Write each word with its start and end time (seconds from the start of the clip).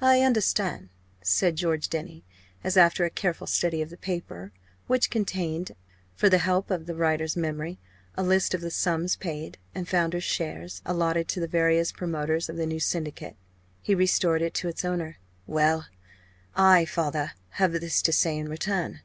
"I 0.00 0.20
understand," 0.20 0.90
said 1.22 1.56
George 1.56 1.88
Denny, 1.88 2.24
as, 2.62 2.76
after 2.76 3.04
a 3.04 3.10
careful 3.10 3.48
study 3.48 3.82
of 3.82 3.90
the 3.90 3.96
paper 3.96 4.52
which 4.86 5.10
contained, 5.10 5.72
for 6.14 6.28
the 6.28 6.38
help 6.38 6.70
of 6.70 6.86
the 6.86 6.94
writer's 6.94 7.36
memory, 7.36 7.80
a 8.16 8.22
list 8.22 8.54
of 8.54 8.60
the 8.60 8.70
sums 8.70 9.16
paid 9.16 9.58
and 9.74 9.88
founders' 9.88 10.22
shares 10.22 10.82
allotted 10.86 11.26
to 11.26 11.40
the 11.40 11.48
various 11.48 11.90
"promoters" 11.90 12.48
of 12.48 12.54
the 12.56 12.64
new 12.66 12.78
Syndicate 12.78 13.34
he 13.82 13.92
restored 13.92 14.40
it 14.40 14.54
to 14.54 14.68
its 14.68 14.84
owner. 14.84 15.18
"Well, 15.48 15.86
I, 16.54 16.84
father, 16.84 17.32
have 17.58 17.72
this 17.72 18.02
to 18.02 18.12
say 18.12 18.38
in 18.38 18.48
return. 18.48 19.00